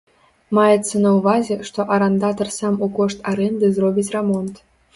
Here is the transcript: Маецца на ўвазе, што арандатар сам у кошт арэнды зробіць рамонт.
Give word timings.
Маецца 0.57 1.01
на 1.03 1.11
ўвазе, 1.17 1.57
што 1.67 1.85
арандатар 1.99 2.51
сам 2.57 2.81
у 2.89 2.91
кошт 2.99 3.23
арэнды 3.35 3.73
зробіць 3.79 4.11
рамонт. 4.21 4.55